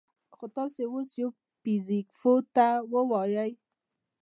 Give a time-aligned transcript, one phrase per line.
[0.35, 3.51] خو تاسو اوس يوه فزيك پوه ته ووايئ: